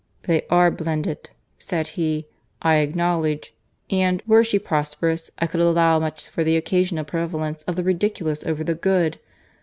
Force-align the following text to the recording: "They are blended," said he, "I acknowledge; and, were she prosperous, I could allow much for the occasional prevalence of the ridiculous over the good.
"They 0.23 0.47
are 0.49 0.71
blended," 0.71 1.29
said 1.59 1.89
he, 1.89 2.25
"I 2.59 2.77
acknowledge; 2.77 3.53
and, 3.91 4.23
were 4.25 4.43
she 4.43 4.57
prosperous, 4.57 5.29
I 5.37 5.45
could 5.45 5.61
allow 5.61 5.99
much 5.99 6.27
for 6.27 6.43
the 6.43 6.57
occasional 6.57 7.05
prevalence 7.05 7.61
of 7.67 7.75
the 7.75 7.83
ridiculous 7.83 8.43
over 8.43 8.63
the 8.63 8.73
good. 8.73 9.19